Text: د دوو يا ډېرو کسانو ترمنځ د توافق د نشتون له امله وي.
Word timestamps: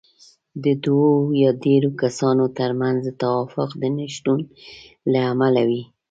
د 0.63 0.65
دوو 0.83 1.11
يا 1.41 1.51
ډېرو 1.65 1.89
کسانو 2.01 2.45
ترمنځ 2.57 2.97
د 3.03 3.09
توافق 3.23 3.69
د 3.81 3.83
نشتون 3.97 4.39
له 5.11 5.19
امله 5.31 5.61
وي. 5.69 5.83